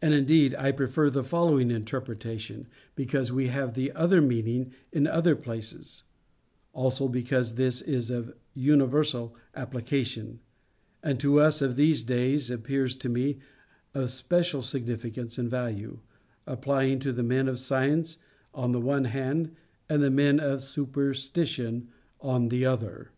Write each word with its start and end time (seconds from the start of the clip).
And 0.00 0.14
indeed 0.14 0.54
I 0.54 0.70
prefer 0.70 1.10
the 1.10 1.24
following 1.24 1.72
interpretation, 1.72 2.68
because 2.94 3.32
we 3.32 3.48
have 3.48 3.74
the 3.74 3.90
other 3.94 4.20
meaning 4.22 4.72
in 4.92 5.08
other 5.08 5.34
places; 5.34 6.04
also 6.72 7.08
because 7.08 7.56
this 7.56 7.80
is 7.82 8.08
of 8.08 8.32
universal 8.54 9.34
application, 9.56 10.38
and 11.02 11.18
to 11.18 11.40
us 11.40 11.62
of 11.62 11.74
these 11.74 12.04
days 12.04 12.48
appears 12.48 12.94
to 12.94 13.08
me 13.08 13.40
of 13.92 14.12
special 14.12 14.62
significance 14.62 15.36
and 15.36 15.50
value, 15.50 15.98
applying 16.46 17.00
to 17.00 17.12
the 17.12 17.24
men 17.24 17.48
of 17.48 17.58
science 17.58 18.18
on 18.54 18.70
the 18.70 18.80
one 18.80 19.06
hand, 19.06 19.50
and 19.88 20.00
the 20.04 20.10
men 20.10 20.38
of 20.38 20.62
superstition 20.62 21.88
on 22.20 22.50
the 22.50 22.64
other. 22.64 23.10